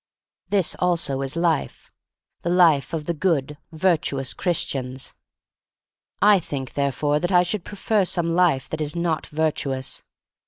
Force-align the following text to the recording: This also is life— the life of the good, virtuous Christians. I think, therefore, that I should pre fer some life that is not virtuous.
This 0.49 0.75
also 0.79 1.21
is 1.21 1.35
life— 1.35 1.91
the 2.41 2.49
life 2.49 2.91
of 2.91 3.05
the 3.05 3.13
good, 3.13 3.59
virtuous 3.71 4.33
Christians. 4.33 5.13
I 6.23 6.39
think, 6.39 6.73
therefore, 6.73 7.19
that 7.19 7.31
I 7.31 7.43
should 7.43 7.63
pre 7.63 7.75
fer 7.77 8.03
some 8.05 8.33
life 8.33 8.67
that 8.69 8.81
is 8.81 8.95
not 8.95 9.27
virtuous. 9.27 10.01